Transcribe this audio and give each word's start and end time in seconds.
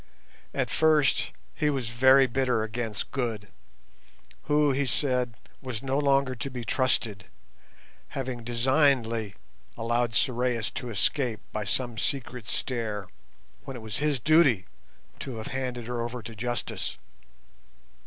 At 0.51 0.71
first 0.71 1.31
he 1.53 1.69
was 1.69 1.89
very 1.89 2.25
bitter 2.25 2.63
against 2.63 3.11
Good, 3.11 3.49
who, 4.45 4.71
he 4.71 4.87
said, 4.87 5.35
was 5.61 5.83
no 5.83 5.99
longer 5.99 6.33
to 6.33 6.49
be 6.49 6.65
trusted, 6.65 7.25
having 8.07 8.43
designedly 8.43 9.35
allowed 9.77 10.15
Sorais 10.15 10.71
to 10.73 10.89
escape 10.89 11.41
by 11.51 11.65
some 11.65 11.99
secret 11.99 12.47
stair 12.49 13.09
when 13.65 13.77
it 13.77 13.81
was 13.83 13.97
his 13.97 14.19
duty 14.19 14.65
to 15.19 15.35
have 15.35 15.49
handed 15.53 15.85
her 15.85 16.01
over 16.01 16.23
to 16.23 16.33
justice. 16.35 16.97